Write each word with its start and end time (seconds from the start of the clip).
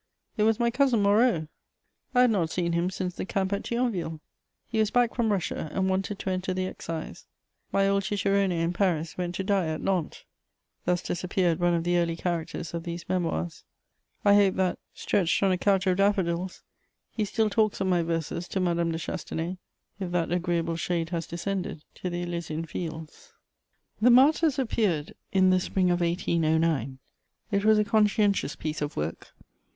It 0.35 0.41
was 0.41 0.59
my 0.59 0.71
cousin 0.71 1.03
Moreau! 1.03 1.47
I 2.15 2.21
had 2.21 2.31
not 2.31 2.49
seen 2.49 2.73
him 2.73 2.89
since 2.89 3.13
the 3.13 3.23
camp 3.23 3.53
at 3.53 3.61
Thionville. 3.61 4.19
He 4.67 4.79
was 4.79 4.89
back 4.89 5.13
from 5.13 5.31
Russia 5.31 5.69
and 5.71 5.91
wanted 5.91 6.17
to 6.17 6.31
enter 6.31 6.55
the 6.55 6.65
excise. 6.65 7.27
My 7.71 7.87
old 7.87 8.03
cicerone 8.03 8.51
in 8.51 8.73
Paris 8.73 9.15
went 9.15 9.35
to 9.35 9.43
die 9.43 9.67
at 9.67 9.79
Nantes. 9.79 10.25
Thus 10.85 11.03
disappeared 11.03 11.59
one 11.59 11.75
of 11.75 11.83
the 11.83 11.99
early 11.99 12.15
characters 12.15 12.73
of 12.73 12.81
these 12.81 13.07
Memoirs. 13.07 13.63
I 14.25 14.33
hope 14.33 14.55
that, 14.55 14.79
stretched 14.95 15.43
on 15.43 15.51
a 15.51 15.57
couch 15.59 15.85
of 15.85 15.97
daffodils, 15.97 16.63
he 17.11 17.23
still 17.23 17.51
talks 17.51 17.79
of 17.79 17.85
my 17.85 18.01
verses 18.01 18.47
to 18.47 18.59
Madame 18.59 18.91
de 18.91 18.97
Chastenay, 18.97 19.59
if 19.99 20.09
that 20.09 20.31
agreeable 20.31 20.77
shade 20.77 21.11
has 21.11 21.27
descended 21.27 21.83
to 21.93 22.09
the 22.09 22.23
Elysian 22.23 22.65
Fields. 22.65 23.03
* 23.03 23.05
[Sidenote: 23.05 23.33
The 24.01 24.09
Martyrs.] 24.09 24.37
The 24.39 24.45
Martyrs 24.45 24.57
appeared 24.73 25.13
in 25.31 25.51
the 25.51 25.59
spring 25.59 25.91
of 25.91 26.01
1809. 26.01 26.97
It 27.51 27.63
was 27.63 27.77
a 27.77 27.83
conscientious 27.85 28.55
piece 28.55 28.81
of 28.81 28.97
work. 28.97 29.33